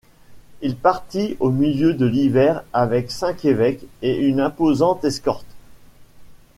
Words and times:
Il 0.63 0.77
partit 0.77 1.37
au 1.39 1.51
milieu 1.51 1.93
de 1.93 2.07
l'hiver 2.07 2.63
avec 2.73 3.11
cinq 3.11 3.45
évêques 3.45 3.85
et 4.01 4.15
une 4.17 4.39
imposante 4.39 5.03
escorte. 5.03 5.45